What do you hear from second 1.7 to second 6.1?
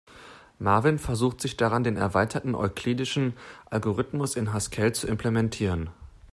den erweiterten euklidischen Algorithmus in Haskell zu implementieren.